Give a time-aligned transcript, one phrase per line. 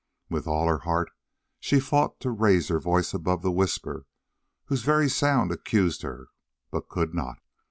[0.31, 1.11] With all her heart
[1.59, 4.07] she fought to raise her voice above the whisper
[4.65, 6.29] whose very sound accused her,
[6.71, 7.37] but could not.